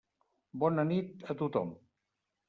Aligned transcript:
Bona 0.61 0.85
nit 0.91 1.25
a 1.33 1.35
tothom. 1.41 1.69